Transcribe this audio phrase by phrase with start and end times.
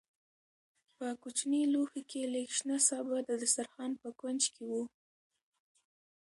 [0.95, 4.83] په کوچني لوښي کې لږ شنه سابه د دسترخوان په کونج کې وو.